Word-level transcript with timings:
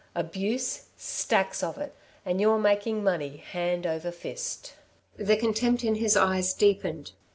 Abuse? 0.15 0.85
Stacks 0.97 1.61
of 1.61 1.77
it! 1.77 1.93
And 2.25 2.41
you're 2.41 2.57
making 2.57 3.03
money, 3.03 3.37
hand 3.37 3.85
over 3.85 4.09
fist." 4.11 4.73
The 5.17 5.37
contempt 5.37 5.83
in 5.83 5.93
his 5.93 6.17
eyes 6.17 6.55
deepened. 6.55 7.11